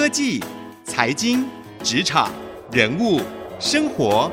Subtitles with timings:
[0.00, 0.42] 科技、
[0.82, 1.46] 财经、
[1.82, 2.32] 职场、
[2.72, 3.20] 人物、
[3.58, 4.30] 生活，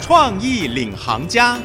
[0.00, 1.58] 创意领航家。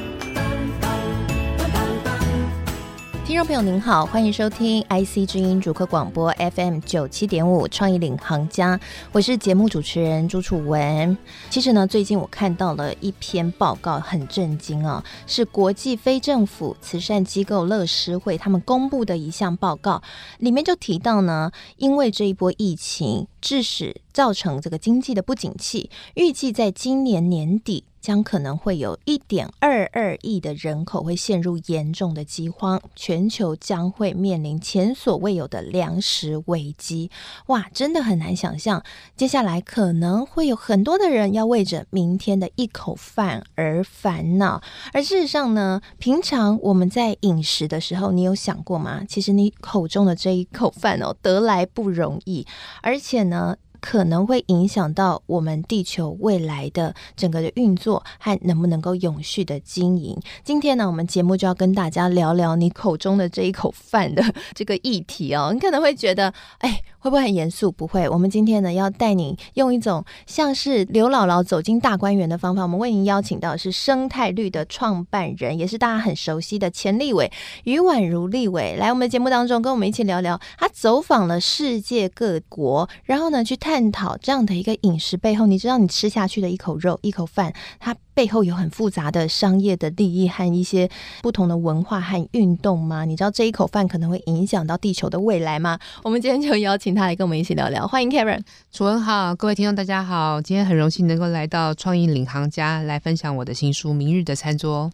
[3.28, 8.80] 听众朋友您好，欢迎收听 IC 之音主客广播 FM 九七点五创意领航家，
[9.12, 11.18] 我是节目主持人朱楚文。
[11.50, 20.02] 其实呢，最近我看到了一篇报告，很震惊啊，是国际非政府慈善机构乐施会他们公布的一项报告，
[20.40, 27.84] 里面就提到呢，因为这一波疫情致使造成这个经济的不景气，预计在今年年底。
[28.08, 37.12] 将可能会有一点二二亿的人口会陷入严重的饥荒，全球将会面临前所未有的粮食危机。
[37.48, 38.82] 哇，真的很难想象，
[39.18, 44.62] 接下来可能会有很多的人要为着明天的一口饭而烦恼。
[44.94, 49.04] 而事实上呢，平常我们在饮食的时候，你有想过吗？
[49.10, 52.48] 其实你口中的这一口饭哦，得来不容易，
[52.82, 60.20] 而且呢，可能会影响到我们地球未来的整个的运作和能不能够永续的经营。
[60.44, 65.52] 今天呢，我们节目就要跟大家聊聊你口中的这一口饭的 这个议题哦。
[65.54, 66.82] 你可能会觉得，哎。
[67.08, 67.72] 会不会很严肃？
[67.72, 68.08] 不会。
[68.10, 72.64] 我们今天呢，要带你用一种像是刘姥姥走进大观园的方法。
[72.64, 77.32] 我们为您邀请到的是生态绿的创办人，也是大家很熟悉的前立伟
[77.64, 80.38] 于宛如立伟，来我们的节目当中跟我们一起聊聊。
[80.58, 85.46] 他走访了世界各国，然后呢，去探讨这样的一个饮食背后。
[85.46, 87.96] 你知道，你吃下去的一口肉、一口饭，它。
[88.18, 90.90] 背后有很复杂的商业的利益和一些
[91.22, 93.06] 不同的文化和运动吗？
[93.06, 95.78] 你知道这一口饭可能会影响到地球的未来吗？
[96.02, 97.88] 我们今天就邀请他来跟我们一起聊聊。
[97.88, 104.92] 欢迎 Karen，楚文好，各位听众大家好，今天很荣幸能够来到创意领航家来分享我的新书《明日的餐桌》。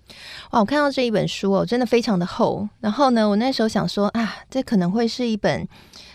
[0.52, 2.68] 哇，我看到这一本书哦，真的非常的厚。
[2.82, 5.66] 然后呢，我那时候想说啊，这可能会是一本。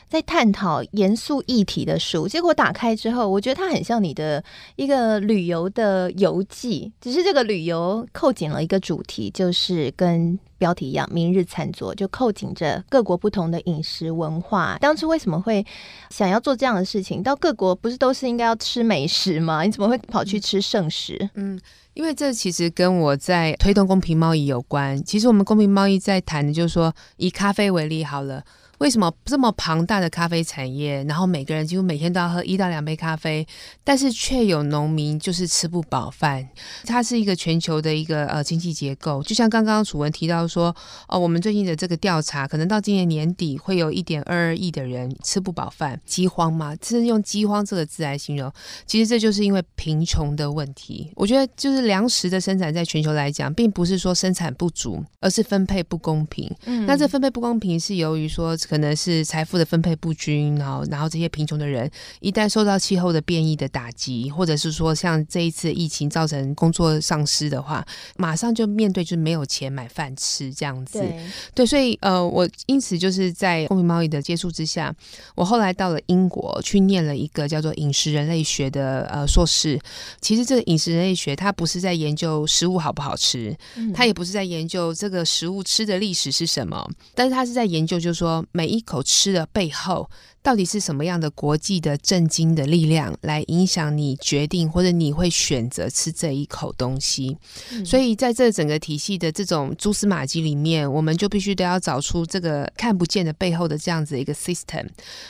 [0.09, 4.42] 在探讨严肃议题的书，结果打开之后，我觉得它很像你的
[4.77, 14.79] 一个旅游的游记，只是这个旅游扣紧了一个主题，就是跟标题一样“明日餐桌”，就扣紧着各国不同的饮食文化。
[14.80, 15.64] 当初为什么会
[16.11, 17.23] 想要做这样的事情？
[17.23, 19.63] 到各国不是都是应该要吃美食吗？
[19.63, 21.29] 你怎么会跑去吃圣食？
[21.35, 21.61] 嗯，
[21.92, 25.01] 因为这其实跟我在推动公平贸易有关。
[25.05, 28.42] 其实我们公平贸易在谈的就是说，以咖啡为例好了。
[28.78, 33.44] 为什么这么庞大的咖啡产业，然后每个人几乎每天都要喝一到两杯咖啡，
[33.83, 36.48] 但是却有农民就是吃不饱饭？
[36.84, 39.20] 它是一个全球的一个呃经济结构。
[39.24, 40.74] 就像刚刚楚文提到说，
[41.08, 48.52] 哦，我们最近的这个调查，可能到今年年底会有一点二二亿的人吃不饱饭，饥荒嘛，这是用饥荒这个字来形容。
[48.86, 51.10] 其实这就是因为贫穷的问题。
[51.16, 56.48] 我觉得就是粮食的生产在全球来讲，并不是说生产不足，而是分配不公平。
[56.66, 58.56] 嗯，那这分配不公平是由于说。
[58.68, 61.90] 可能是财富的分配不均，然后，然后这些贫穷的人
[62.20, 67.83] 一旦受到气候的变异的打击，或者是说像这一次疫情造成工作丧失的话，
[68.17, 70.98] 马上就面对就是没有钱买饭吃这样子。
[70.98, 71.18] 对，
[71.55, 74.95] 对，所以呃，我因此就是在公平贸易的接触之下，
[75.34, 79.80] 我后来到了英国去念了一个叫做饮食人类学的呃硕士。
[80.20, 88.45] 其实这个饮食人类学它不是在研究食物好不好吃，嗯，它也不是在研究这个食物吃的历史是什么，但是它是在研究就是说。
[88.58, 90.11] 每一口吃的背后，
[90.48, 97.36] 到底是什么样的国际的震惊的力量来影响你决定，或者你会选择吃这一口东西？
[97.70, 97.85] 嗯。
[97.85, 104.87] 所以在这整个体系的这种蛛丝马迹里面，我们就必须都要找出这个看不见的背后的这样子一个 system，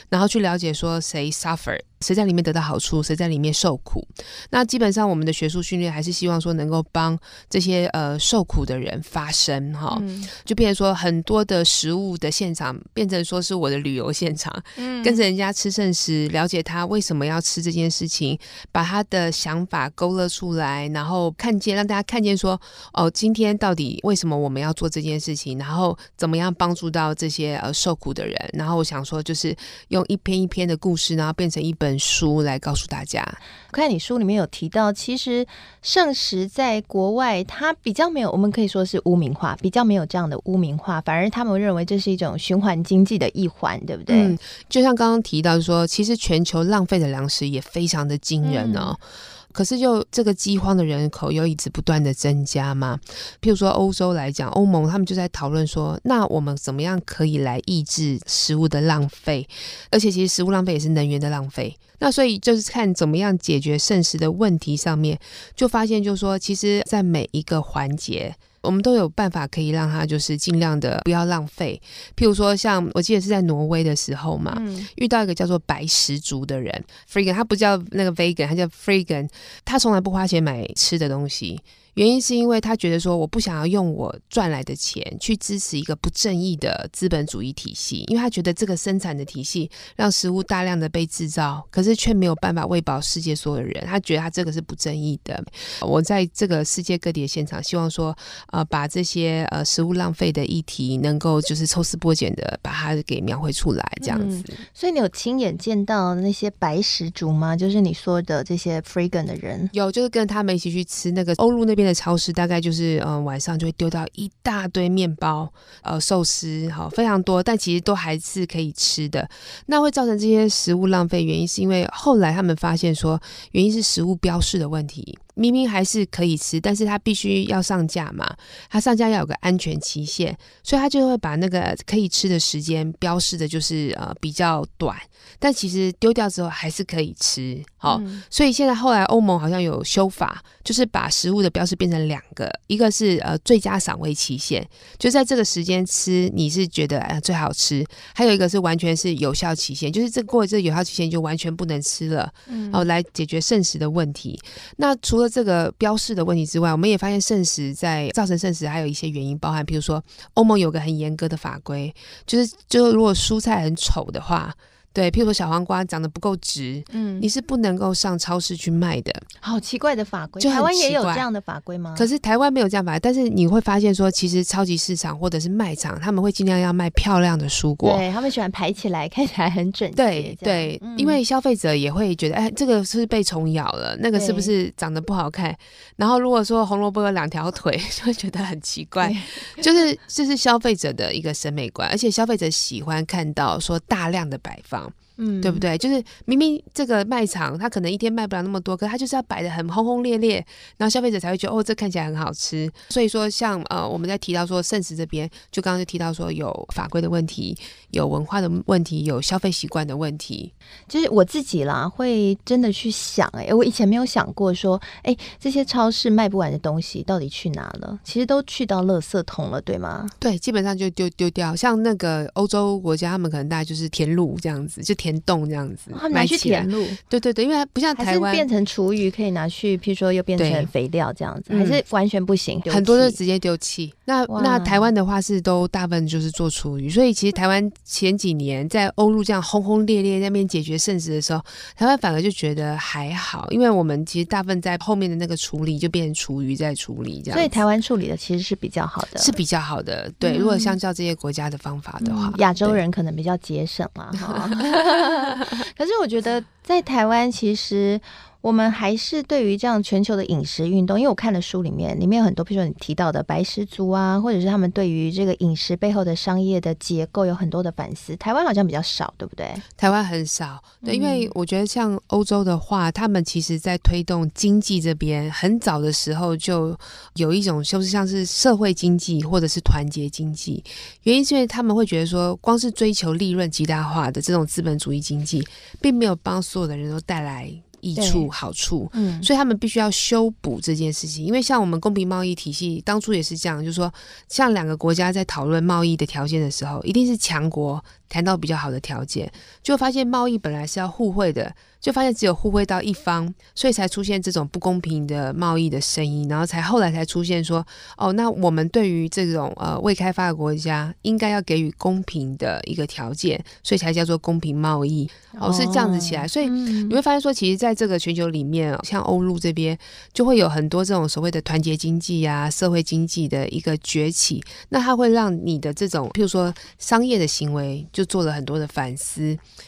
[0.07, 1.77] 然后去了解说谁 suffer。
[1.99, 4.07] 谁在里面得到好处，谁在里面受苦？
[4.51, 7.19] 那基本上我们的学术训练还是希望说能够帮
[7.49, 18.37] 这些呃受苦的人发声哈、嗯，就变成说很多的食物的现场变成说是我的旅游现场，嗯，跟着人家吃圣食，了解他为什么要吃这件事情，
[18.71, 22.59] 把他的想法勾勒出来，然后看见让大家看见说
[22.93, 29.55] 哦，今天到底为什么我们要做这件事情，然后怎么样帮助到这些呃受苦的人，然后我想说就是
[29.87, 31.97] 用一篇一篇的故事，然后变成一本。
[31.97, 33.23] 书来告诉大家，
[33.67, 35.45] 我看你书里面有提到，其实
[35.81, 44.15] 圣食在国外，它比较没有，我们可以说是污名化，比较没有这样的污名化，反而他们认为这是一种循环经济的一环，对不对？
[44.15, 44.37] 嗯，
[44.69, 48.97] 就像刚刚提到说，其实全球浪费的粮食也非常的惊人哦。
[48.99, 49.07] 嗯
[49.51, 52.99] 可是，就这个饥荒的人口又一直不断的增加嘛。
[53.41, 59.45] 譬如说，欧洲来讲，欧盟他们就在讨论说，那我们怎么样可以来抑制食物的浪费？
[59.89, 61.75] 而且，其实食物浪费也是能源的浪费。
[61.97, 65.19] 那所以就是看怎么样解决剩食的问题上面，
[65.55, 68.35] 就发现就是说，其实，在每一个环节。
[68.61, 71.81] 我们都有办法可以让它就是尽量的不要浪费。
[72.15, 79.29] 譬如说，像我记得是在挪威的时候嘛，嗯、遇到一个叫做白石族的人，Freegan，他不叫那个 Vegan，他叫 Freegan，
[79.63, 81.59] 他从来不花钱买吃的东西。
[81.99, 93.83] 原因是因为他觉得说，我不想要用我赚来的钱去支持一个不正义的资本主义体系，因为他觉得这个生产的体系让食物大量的被制造，可是却没有办法喂饱世界所有人。
[93.85, 95.43] 他觉得他这个是不正义的。
[95.81, 98.17] 我在这个世界各地的现场，希望说，
[98.53, 104.41] 呃，把这些呃食物浪费的议题，能够就是抽丝剥茧的把它给描绘出来，这样子。
[104.47, 107.57] 嗯，所以你有亲眼见到那些白石族吗？
[107.57, 109.69] 就是你说的这些 Freegan 的人？
[109.73, 115.51] 有，就是跟他们一起去吃那个欧陆那边的超市大概就是嗯晚上就会丢到一大堆面包
[115.81, 119.29] 呃寿司好非常多，但其实都还是可以吃的。
[119.67, 123.21] 那会造成这些食物浪费，原因是因为后来他们发现说，
[123.51, 125.17] 原因是食物标示的问题。
[125.39, 128.35] 明明还是可以吃，但是他必须要上架嘛，
[128.69, 134.97] 他上架要有个安全期限，所以他就会把那个可以吃的时间标示的就是呃比较短，
[135.39, 137.63] 但其实丢掉之后还是可以吃。
[137.77, 154.37] 好，嗯、所以现在后来欧盟好像有修法，就是把食物的标示变成两个，一个是呃最佳赏味期限，就在这个时间吃你是觉得呃最好吃，还有一个是完全是有效期限，就是这过了这个有效期限就完全不能吃了，嗯，哦来解决剩食的问题。
[154.75, 160.03] 那除了这个标示的问题之外，我们也发现剩食在造成剩食还有一些原因，包含譬如说
[160.33, 161.93] 欧盟有个很严格的法规，
[162.25, 164.53] 就是就如果蔬菜很丑的话。
[164.91, 169.13] 对，譬如说小黄瓜长得不够直，嗯，你是不能够上超市去卖的。
[169.39, 171.93] 好奇怪的法规，就台湾也有这样的法规吗？
[171.97, 179.95] 可是台湾没有这样法规，但是你会发现说，其实超级市场或者是卖场，他们会尽量要卖漂亮的蔬果，对，他们喜欢排起来， 看起来很整齐。
[179.95, 185.55] 对对，嗯、因为消费者也会觉得，哎，这个是被虫咬了，那个是不是长得不好看？
[185.97, 189.07] 然后如果说红萝卜有两条腿， 就会觉得很奇怪。
[189.55, 194.78] 对就是这、就是消费者的一个审美观，而且消费者喜欢看到说大量的摆放。
[195.21, 195.77] 嗯，对不对？
[195.77, 200.35] 就是明明这个卖场，它可能一天卖不了那么多，可是它就是要摆的很轰轰烈烈，
[200.77, 202.71] 然后消费者才会觉得哦，这看起来很好吃。
[202.89, 207.57] 所以说像，像呃，我们在提到说圣食这边，就刚刚就提到说有法规的问题，
[207.91, 210.53] 有文化的问题，有消费习惯的问题。
[210.87, 217.99] 就是我自己啦，会真的去想，哎，我以前没有想过说，哎，这些超市卖不完的东西到底去哪了？
[218.05, 220.07] 其实都去到垃圾桶了，对吗？
[220.19, 221.53] 对，基本上就丢丢掉。
[221.53, 225.08] 像那个欧洲国家，他们可能大概就是填路这样子，就填。
[225.09, 228.29] 填洞这样子，拿去填路，对对对，因为它不像台湾。
[228.29, 233.91] 变成厨余可以拿去，譬如说又变成肥料这样子，还是完全不行，很多都直接丢弃。
[234.05, 241.43] 那那台湾的话是都大部分就是做厨余，所以其实台湾前几年在欧陆这样轰轰烈烈那边解决剩食的时候，
[241.75, 250.11] 台湾反而就觉得还好，因为我们其实大部分在后面的那个处理就变成厨余在处理这样，所以台湾处理的其实是比较好的，是比较好的。
[250.17, 254.11] 对，如果相较这些国家的方法的话，亚洲人可能比较节省啊。
[255.77, 257.99] 可是我觉得在台湾，其实。
[258.41, 268.15] 我们还是对于这样全球的饮食运动，因为我看了书里面，里面有很多，比如说你提到的白石族啊，或者是他们对于这个饮食背后的商业的结构有很多的反思。
[268.15, 269.53] 台湾好像比较少，对不对？
[269.75, 276.73] 台湾很少，对，因为我觉得像欧洲的话，他们其实在推动经济这边很早的时候就
[277.15, 280.63] 有一种就是像是社会经济或者是团结经济。
[281.03, 285.45] 原因是因为他们会觉得说，光是追求利润极大化的这种资本主义经济，
[285.81, 287.53] 并没有帮所有的人都带来。
[287.81, 293.91] 益处好处，嗯，所以他们必须要修补这件事情，因为像我们公平贸易体系当初也是这样，就是说，
[294.27, 299.31] 像两个国家在讨论贸易的条件的时候，一定是强国谈到比较好的条件，
[299.63, 301.53] 就发现贸易本来是要互惠的。
[301.79, 307.65] 就发现只有互惠到一方，所以才出现这种不公平的贸易的声音，然后才后来才出现说，
[307.97, 315.09] 哦，那我们对于这种呃未开发的国家，应该要给予公平的一个条件，所以才叫做公平贸易，
[315.39, 316.27] 哦，是这样子起来。
[316.27, 319.77] 所以你会发现说，其实在这个全球里面，像欧陆这边，
[320.11, 329.21] 就会有很多这种所谓的团结经济啊、社会经济的一个崛起，那它会让你的这种，譬如说商业的行为，就做了很多的反思，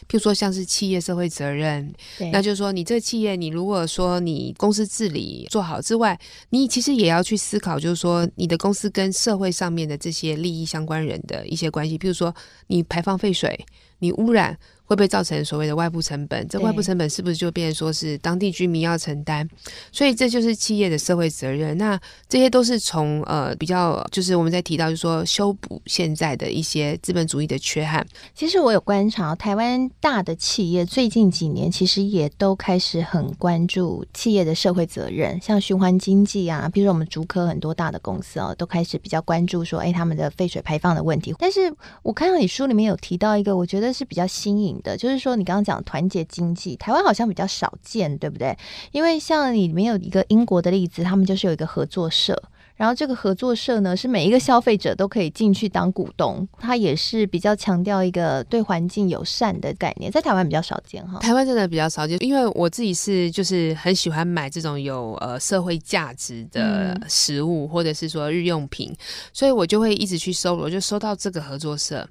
[0.09, 1.93] 譬如说像是企业社会责任。
[2.31, 12.33] 那就是说，你这个企业，你如果说你公司治理做好之外，你其实也要去思考，就是说你的公司跟社会上面的这些利益相关人的一些关系，譬如说
[12.67, 13.65] 你排放废水，
[13.99, 14.57] 你污染。
[14.91, 16.45] 会不会造成所谓的外部成本？
[16.49, 19.47] 这外部成本是不是就变成说是当地居民要承担？
[19.89, 21.77] 所以这就是企业的社会责任。
[21.77, 28.05] 那这些都是从呃比较，就是我们在提到，就是说修补现在的一些资本主义的缺憾。
[28.35, 41.33] 其实我有观察，台湾大的企业最近几年其实也都开始很关注企业的社会责任，像循环经济啊，比如说我们竹科很多大的公司哦，都开始比较关注说，哎，他们的废水排放的问题。
[41.39, 48.57] 但是我看到你书里面有提到一个，我觉得是比较新颖的，就是说你刚刚讲团结经济，台湾好像比较少见，对不对？
[48.91, 52.41] 因为像里面有一个英国的例子，他们就是有一个合作社。
[52.81, 61.19] 然后这个合作社呢，是每一个消费者都可以进去当股东，它也是比较强调一个对环境友善的概念，在台湾比较少见哈。
[61.19, 68.91] 台湾真的比较少见，因为我自己是就是很喜欢买这种有呃社会价值的食物，嗯、或者是说日用品，
[69.31, 72.09] 所以我就会一直去搜罗，就搜到这个合作社。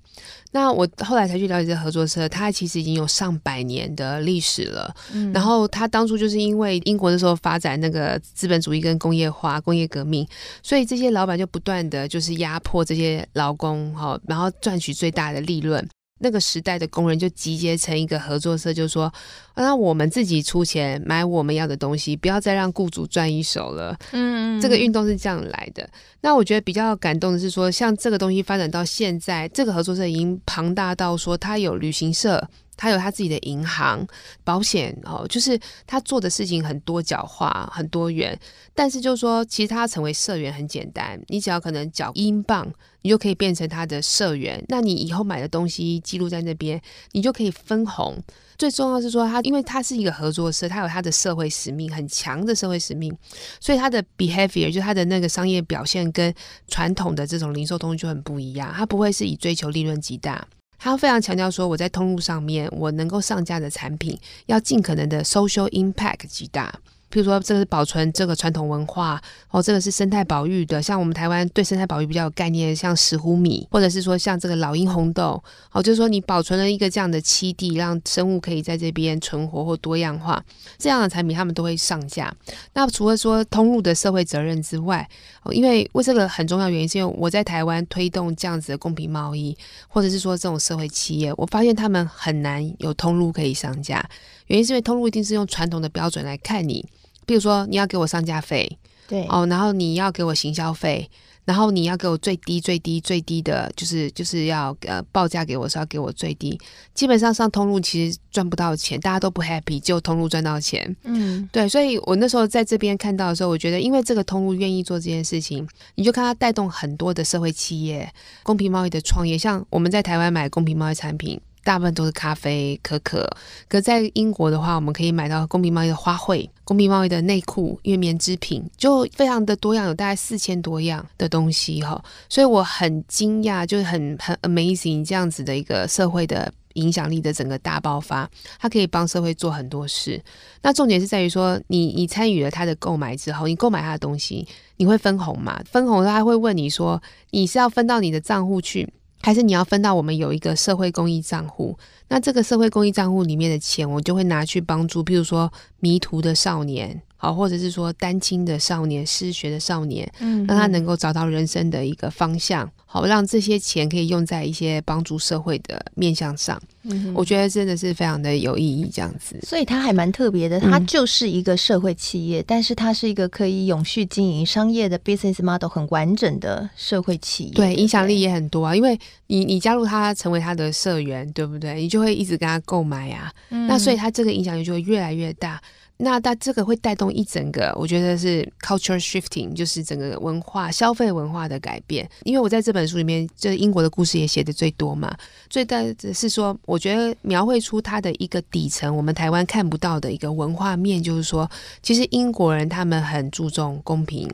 [0.52, 4.94] 那我后来才去了解这个合作社，它其实已经有上百年的历史了。
[5.12, 10.26] 嗯，然后它当初就是因为英国的时候发展那个资本主义跟工业化、工业革命，
[10.62, 15.86] 所以这些老板就不断的就是压迫这些劳工，哈，然后赚取最大的利润。
[16.22, 19.10] 那个时代的工人就集结成一个合作社，就说
[19.56, 25.88] ：“那我们自己出钱买我们要的东西，不要再让雇主赚一手了。”嗯，这个运动是这样来的。
[26.20, 32.46] 那我觉得比较感动的是说，像这个东西发展到现在，这个合作社已经庞大到说，它有旅行社。
[32.80, 34.06] 他有他自己的银行、
[34.42, 38.38] 保险哦，就是他做的事情很多角化、很多元。
[38.74, 42.66] 但是就是说，其实他成为社员很简单，你只要可能缴英镑，
[43.02, 44.64] 你就可以变成他的社员。
[44.68, 46.80] 那你以后买的东西记录在那边，
[47.12, 48.16] 你就可以分红。
[48.56, 53.14] 最重要是说，他因为他是一个合作社，他有他的社会使命，很强的社会使命，
[53.60, 56.34] 所以他的 behavior 就他的那个商业表现跟
[56.68, 58.72] 传统的这种零售东西就很不一样。
[58.74, 60.46] 他不会是以追求利润极大。
[60.82, 66.74] 他非常强调说，我在通路上面，我能够上架的产品要尽可能的 social impact 极大。
[67.10, 70.80] 譬如说，这个是保存这个传统文化，哦，这个是生态保育的。
[70.80, 80.40] 像我们台湾对生态保育比较有概念，像石斛米，或者是说像这个老鹰红豆，哦，就是说你保存了一个这样的栖地，让生物可以在这边存活或多样化，
[80.78, 82.32] 这样的产品他们都会上架。
[82.74, 85.08] 那除了说通路的社会责任之外，
[85.50, 89.56] 因为为这个很重要原因，是因为我在台湾推动这样子的公平贸易，
[89.88, 94.08] 或者是说这种社会企业，我发现他们很难有通路可以上架，
[94.46, 96.86] 原因是因为通路一定是用传统的标准来看你。
[97.26, 101.08] 比如说，你要给我上架费，对哦，然后你要给我行销费，
[101.44, 106.58] 然后你要给我最低最低最低的，就是就是要呃报价给我是要给我最低。
[106.94, 110.94] 基本上上通路其实赚不到钱，大家都不 happy，就通路赚到钱。
[111.04, 118.12] 嗯，对，所以我那时候在这边看到的时候，我觉得因为这个通路愿意做这件事情，你就看它带动很多的社会企业、
[118.42, 121.40] 公平贸易的创业，像我们在台湾买公平贸易产品。
[121.62, 123.28] 大部分都是咖啡、可可。
[123.68, 132.02] 可在英国的话，我们可以买到公平贸易的花卉、公平贸易的内裤，月棉织品就非常的多样，有大概四千多样的东西哈。
[132.28, 140.22] 所以我很惊讶，就是很很 amazing 这样子的一个社会的影响力的整个大爆发，它可以帮社会做很多事。
[140.62, 145.60] 那重点是在于说，你你参与了他的购买之后，你购买他的东西，你会分红嘛？
[145.70, 148.88] 分红他会问你说，你是要分到你的账户去？
[149.22, 162.66] 还是你要分到我们有一个社会公益账户，那这个社会公益账户里面的钱，我就会拿去帮助，比如说迷途的少年，好，或者是说单亲的少年、失学的少年，嗯，让他能够找到人生的一个方向。
[162.86, 169.38] 好，让这些钱可以用在一些帮助社会的面向上，嗯，我觉得真的是非常的有意义，这样子。
[169.42, 177.52] 所以它还蛮特别的，它就是一个社会企业，嗯，但是它是一个可以永续经营商业的 business model 很完整的社会企业。
[177.52, 181.74] 对，影响力也很多啊，因为你你加入他成为他的社员，对不对？
[181.74, 185.60] 你就会一直跟他购买啊，嗯，那所以他这个影响力就会越来越大。
[186.02, 192.08] 那它这个会带动一整个，我觉得是 culture shifting，就是整个文化消费文化的改变。
[192.24, 195.14] 因为我在这本书里面，这英国的故事也写的最多嘛。
[195.48, 201.50] 最大的是说，我觉得描绘出它的一个底层，我们台湾看不到的一个文化面，就是说，
[201.82, 204.28] 其实英国人他们很注重公平。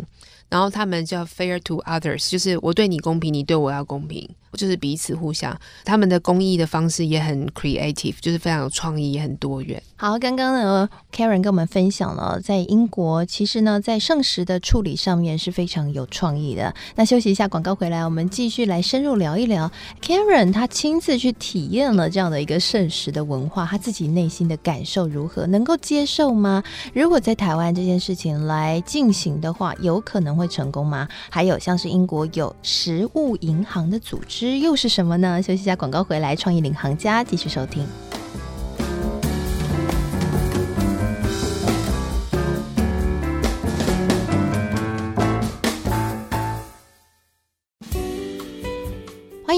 [0.48, 5.56] 然后他们叫 fair to others，就是我对你公平，你对我要公平，就是彼此互相。
[5.84, 9.80] 他们的公益的方式也很 creative，就是非常有创意，也很多元。
[9.94, 16.74] 好，刚刚呢，Karen 跟我们分享了在英国，其实呢，在圣食的处理上面是非常有创意的。
[16.94, 19.70] 那休息一下，广告回来，我们继续来深入聊一聊
[20.02, 25.46] Karen 他亲自去体验了这样的一个圣食的文化，他自己内心的感受如何？
[25.46, 26.62] 能够接受吗？
[26.92, 31.08] 如果在台湾这件事情来进行的话，有可能会成功吗？
[31.30, 35.42] 还有像是英国有食物银行的组织，又是什么呢？
[35.42, 37.86] 休息一下，广告回来，创意领航家继续收听。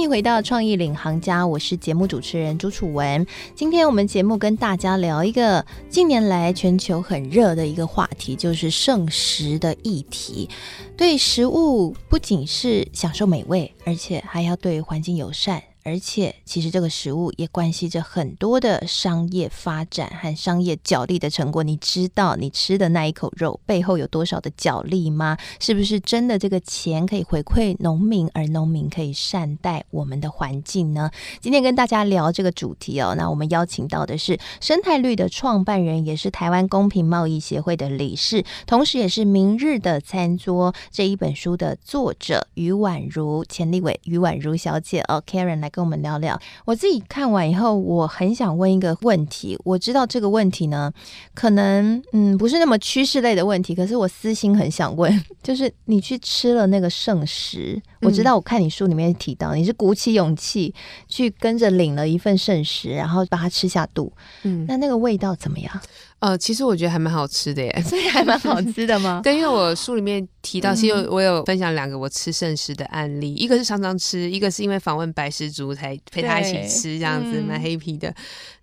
[0.09, 3.27] 回到创意领航家，我是节目主持人朱楚文。
[3.55, 10.49] 今天我们节目跟大家聊一个近年来全球很热的一个话题，就是圣食的议题。
[10.97, 15.63] 对食物不仅是享受美味，而且还要对环境友善。
[15.89, 21.63] 而且，其实这个食物也关系着很多的商业发展和商业角力的成果。
[21.63, 25.39] 你知道你吃的那一口肉背后有多少的角力吗？
[25.59, 31.11] 是不是真的这个钱可以回馈农民，而农民可以善待我们的环境呢？
[31.41, 45.73] 今天跟大家聊这个主题哦，那我们邀请到的是生态绿的创办人，也是台湾公平贸易协会的理事，同时也是《明日的餐桌》这一本书的作者于宛如钱立伟，于宛如小姐哦，Karen 来。
[45.79, 49.57] 跟我们聊聊，我自己看完以后，我很想问一个问题。
[49.63, 50.93] 我知道这个问题呢，
[51.35, 55.09] 可能嗯不是那么趋势类的问题，可是我私心很想问，
[55.41, 60.75] 就是你去吃了那个圣食，我知道我看你书里面提到，你是鼓起勇气
[61.09, 64.13] 去跟着领了一份圣食，然后把它吃下肚，
[64.45, 65.81] 嗯，那那个味道怎么样？
[66.21, 68.61] 呃，其实我觉得还蛮好吃的耶， 所以还蛮好。
[68.61, 69.21] 吃的吗？
[69.25, 78.13] 对，因为我书里面提到，其实我有分享两个我吃圣食的案例，嗯、一个是常常吃，一个是因为访问白石竹才陪他一起吃，这样子蛮 happy 的。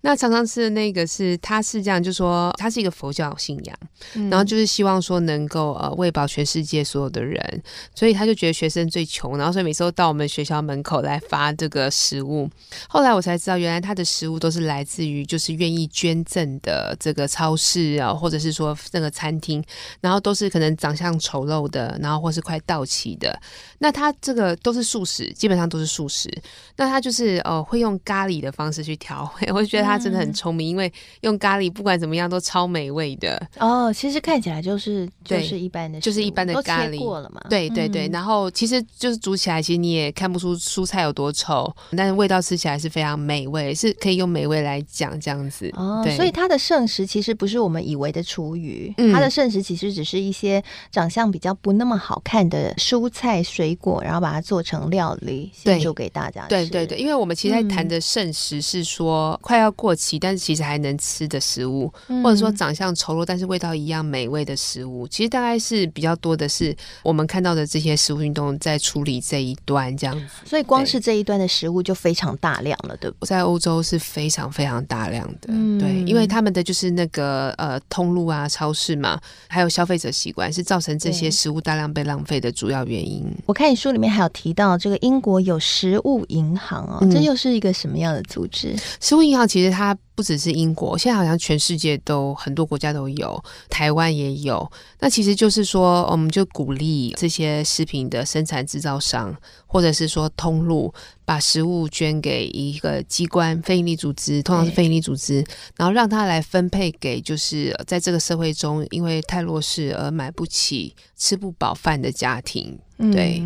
[0.02, 3.76] 那常常吃的那个是，他是这样，就说他是一个佛教信仰，
[4.14, 7.62] 嗯、然后就是希望说能够呃喂饱全世界所有的人，
[7.94, 12.48] 所以他就觉得学生最穷，然后所以每次都到我们学校门口来发这个食物。
[12.88, 17.56] 后来我才知道，原来他的食物都是来自于就是愿意捐赠的这个超。
[17.58, 19.64] 市啊，或者是说那个餐厅，
[20.02, 23.34] 然后都是可能长相丑陋的，然后或是快到期的。
[23.78, 26.30] 那他这个都是素食，基本上都是素食。
[26.76, 30.92] 那他就是呃会用咖喱的方式去调味，我就觉得他真的很聪明，嗯、因为
[31.22, 33.40] 用咖喱不管怎么样都超美味的。
[33.58, 37.40] 哦，其实看起来就是就是一般的，就是一般的咖喱过了嘛。
[37.48, 45.70] 对对对，嗯、然后其实就是煮起来，其实你也看不出蔬菜有多丑，但是味道吃起来是非常美味，是可以用美味来讲这样子。
[45.74, 47.36] 哦，对所以它的剩食其实。
[47.36, 56.48] 不是我们以为的厨余，嗯、它的剩食其实只是一些长相比较不那么好看的蔬菜水果，然后把它做成料理，献出给大家吃。
[56.48, 70.24] 对对对，因为我们其实在谈的剩食是说快要过期，嗯、但是其实还能吃的食物，嗯、或者说长相丑陋但是味道一样美味的食物，其实大概是比较多的是我们看到的这些食物运动在处理这一端这样子。
[70.44, 73.28] 所以光是这一端的食物就非常大量了，对不对？
[73.28, 77.36] 在欧洲是非常非常大量的，嗯、对，因为他们的就是那个。
[77.58, 83.26] 呃呃，通路啊，超市嘛，还有消费者习惯，是造成这些食物大量被浪费的主要原因。
[83.44, 88.76] 我看你书里面还有提到，这个英国有食物银行哦，嗯、这又是一个什么样的组织？
[89.00, 89.96] 食物银行其实它。
[90.16, 94.66] 不只是英国，现在好像全世界都很多国家都有，台湾也有。
[94.98, 100.92] 那其实就是说，我们就鼓励这些食品的生产制造商，或者是说通路，
[101.24, 105.44] 把食物捐给一个机关、非营利组织，通常是非营利组织，
[105.76, 112.78] 然后让他来分配给就是在这个社会中因为太弱势而买不起、吃不饱饭的家庭。
[113.12, 113.42] 对，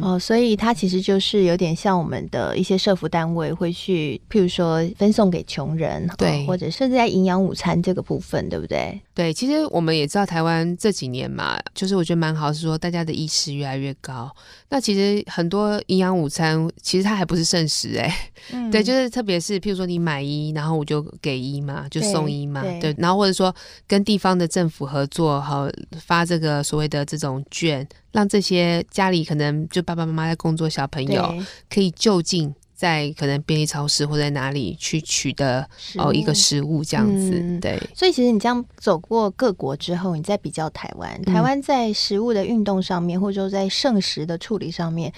[0.00, 8.98] 哦，所以它其实就是有点像我们的一些社福单位会去，譬如说分送给穷人，对、哦，或者甚至在营养午餐这个部分，对不对？
[9.12, 14.34] 对，其实我们也知道台湾这几年嘛，就是我觉得蛮好，是说大家的意识越来越高。
[14.70, 23.54] 那其实很多营养午餐，其实它还不是圣食哎，嗯、对，就是特别是譬如说你买一，然后我就给一嘛，就送一嘛，对，对，然后或者说
[23.86, 25.68] 跟地方的政府合作，好
[26.00, 27.86] 发这个所谓的这种券。
[28.14, 31.34] 让这些家里可能就爸爸妈妈在工作小朋友
[31.68, 37.76] 可以就近在可能便利超市或在哪里去取得哦一个食物这样子，嗯、对。
[37.92, 45.12] 所以其实你这样走过各国之后，你再比较台湾，台湾在食物的运动上面，嗯、或者说在剩食的处理上面，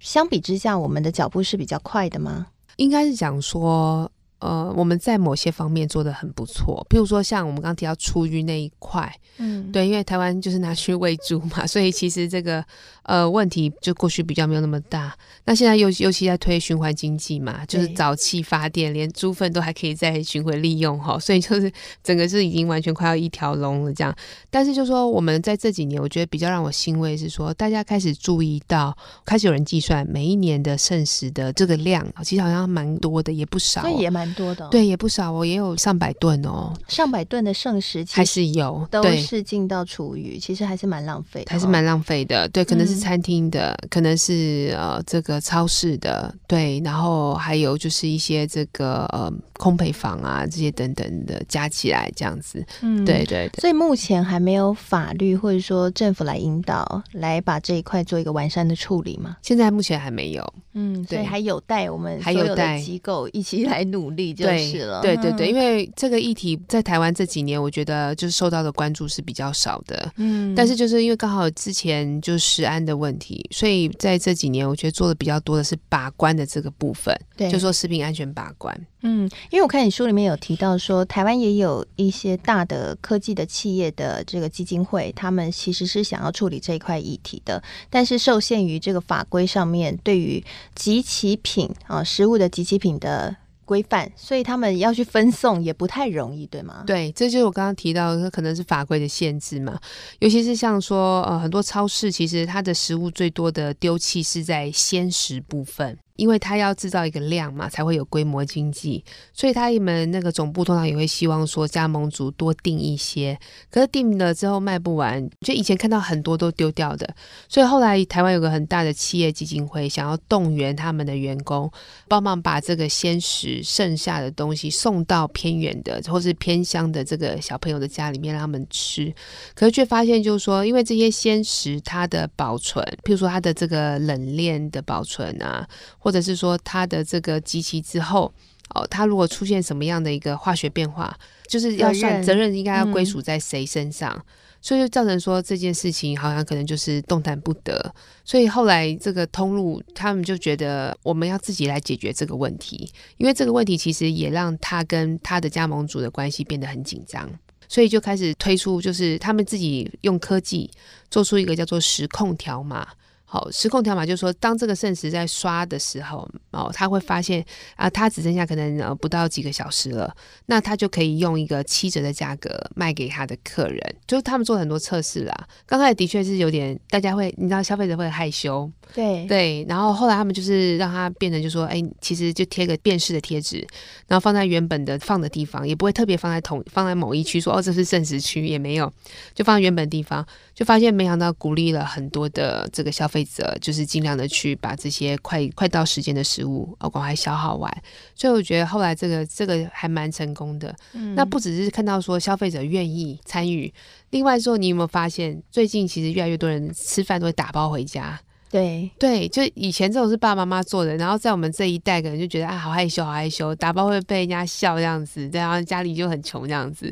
[0.00, 2.48] 相比之下，我们的脚步是比较快的吗？
[2.76, 4.10] 应该是讲说。
[4.44, 12.62] 呃，我们在某些方面做的很不错，譬如说像我们刚刚提到出淤那一块，嗯，对，因为台湾就是拿去喂猪嘛，所以其实这个
[13.04, 15.16] 呃问题就过去比较没有那么大。
[15.46, 24.14] 那现在尤尤其在推循环经济嘛，就是沼气发电，连猪粪都还可以再循环利用哈，所以就是整个是已经完全快要一条龙了这样。
[24.50, 34.33] 但是就说我们在这几年，我觉得比较让我欣慰是说，大家开始注意到，开始有人计算每一年的剩食的这个量，其实好像蛮多的，也不少，也蛮。
[34.34, 42.48] 多的、哦，对，也不少哦，也有上百吨哦，上百吨的剩食还是有，都是进到厨余，其实还是蛮浪费的、哦，还是蛮浪费的。
[42.50, 53.60] 对，可能是餐厅的，嗯、可能是呃这个超市的，对，然后还有就是一些这个呃烘焙房啊这些等等的加起来这样子，嗯，对对对。
[53.60, 59.36] 所以目前还没有法律或者说政府来引导来把这一块做一个完善的处理吗？
[59.42, 62.74] 现在目前还没有，嗯，对，所以还有待我们还有待。
[62.84, 65.02] 机构一起来努力就是了。
[65.02, 78.74] 对对对，对，因为这个议题在台湾这几年，我觉得就是受到的关注是比较少的，嗯，但是就是因为刚好之前就食安的问题，所以在这几年我觉得做的比较多的是把关的这个部分，对，就说食品安全把关。
[79.06, 90.42] 嗯，因为我看你书里面有提到说，台湾也有一些大的科技的企业的这个基金会，他们其实是想要处理这一块议题的，但是受限于这个法规上面对于
[90.74, 96.84] 集齐品啊食物的集齐品的规范，所以他们要去分送也不太容易，对吗？
[96.86, 99.78] 对，这就是我刚刚提到的，可能是法规的限制嘛，
[100.20, 105.98] 尤其是像说呃很多超市，其实它的食物最多的丢弃是在鲜食部分。
[106.16, 113.36] 因为他要制造一个量嘛，才会有规模经济，所以他们那个总部通常也会希望说加盟组多订一些，
[113.68, 117.16] 可是订了之后卖不完，就以前看到很多都丢掉的，
[117.48, 121.68] 所以后来台湾有个很大的企业基金会想要动员他们的员工
[122.06, 129.12] 帮忙把这个鲜食剩下的东西送到偏远的或是偏乡的这个小朋友的家里面让他们吃，
[129.56, 135.68] 可是却发现就是说，因为这些鲜食它的保存，譬如说它的这个冷链的保存啊。
[136.04, 138.30] 或者是说它的这个集齐之后，
[138.74, 144.22] 哦，它如果出现什么样的一个化学变化，就是要算责任应该要归属在谁身上，嗯，
[144.60, 147.94] 所以就造成说这件事情好像可能就是动弹不得。
[148.22, 152.86] 所以后来这个通路他们就觉得我们要自己来解决这个问题，
[153.16, 157.26] 因为这个问题其实也让他跟他的加盟主的关系变得很紧张，
[157.66, 160.70] 所以就开始推出就是他们自己用科技
[161.10, 162.86] 做出一个叫做时控条码。
[163.30, 170.14] 哦，失控条码就是说，当这个圣石在刷的时候，哦，他会发现啊，他只剩下可能呃不到几个小时了，
[170.46, 173.96] 那他就可以用一个七折的价格卖给他的客人。
[174.06, 183.66] 就是他们做很多测试啦，刚开始的确是有点，大家会，你知道，消费者会害羞，对对，然后后来他们就是让他变成就说，哎，其实就贴个辨识的贴纸，
[184.06, 188.92] 然后放在原本的放的地方，也不会特别放在同放在某一区，说哦这是圣石区也没有，
[189.34, 193.13] 就放在原本地方，就发现没想到鼓励了很多的这个消费。
[193.60, 197.70] 就是尽量的去把这些快快到时间的食物啊赶快消耗完，
[198.14, 200.74] 所以我觉得后来这个这个还蛮成功的。
[200.94, 203.72] 嗯，那不只是看到说消费者愿意参与，
[204.10, 208.18] 另外说你有没有发现最近其实越来越多人吃饭都会打包回家。
[208.54, 208.88] 对。
[209.00, 216.90] 对，就以前这种是爸爸妈妈做的，然后在我们这一代可能就觉得啊好害羞好害羞，打包会被人家笑这样子，对，然后家里就很穷这样子，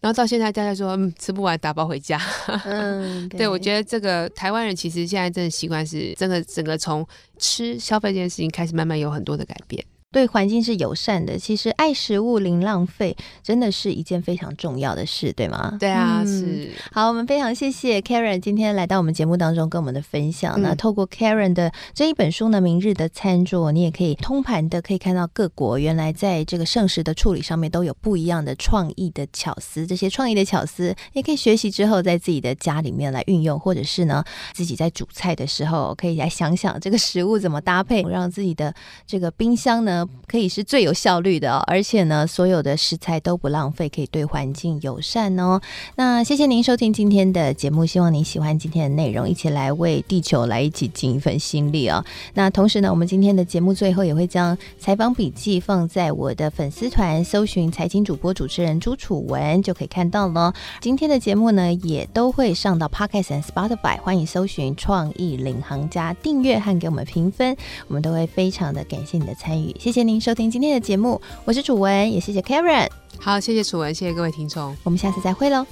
[0.00, 2.18] 然后到现在大家说嗯吃不完打包回家，
[2.64, 3.48] 嗯，对， 对。
[3.48, 7.06] 我觉得这个台湾人其实现在真的习惯是真的整个从
[7.38, 9.84] 吃消费这件事情开始慢慢有很多的改变。
[10.12, 15.74] 对环境是友善的，其实爱食物零浪费真的是一件非常重要的事，对吗？
[15.80, 16.70] 对啊，嗯、是。
[16.92, 20.60] 好，我们非常谢谢 Karen 今天来到我们节目当中跟我们的分享。
[20.60, 29.86] 嗯、那透过 Karen 的这一本书呢，《明日的餐桌》，你也可以通盘的可以看到各国原来在这个剩食的处理上面都有不一样的创意的巧思。
[29.86, 34.22] 这些创意的巧思也可以学习之后在自己的家里面来运用，或者是呢
[34.52, 38.74] 自己在煮菜的时候可以来想想这个食物怎么搭配，让自己的
[39.06, 40.01] 这个冰箱呢。
[40.26, 45.60] 可以是最有效率的，而且呢，所有的食材都不浪费，可以对环境友善哦。
[45.96, 52.04] 那谢谢您收听今天的节目，希望您喜欢今天的内容，一起来为地球来一起尽一份心力哦。
[52.34, 60.54] 那同时呢，我们今天的节目最后也会将采访笔记放在我的粉丝团，搜寻财经主播主持人朱楚文就可以看到了。
[60.80, 67.54] 今天的节目呢，也都会上到 Podcast 和 Spotify，欢迎搜寻创意领航家订阅和给我们评分，
[67.86, 72.88] 我们都会非常的感谢你的参与，谢谢您收听今天的节目，我是楚文，也谢谢 Karen。
[73.18, 75.66] 好，谢谢楚文，谢谢各位听众，我们下次再会喽。